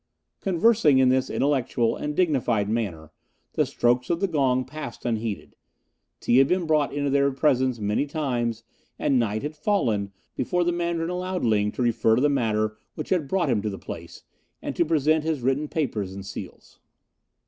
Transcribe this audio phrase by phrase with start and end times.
[0.39, 3.11] Conversing in this intellectual and dignified manner,
[3.53, 5.55] the strokes of the gong passed unheeded;
[6.19, 8.63] tea had been brought into their presence many times,
[8.97, 13.09] and night had fallen before the Mandarin allowed Ling to refer to the matter which
[13.09, 14.23] had brought him to the place,
[14.59, 16.79] and to present his written papers and seals.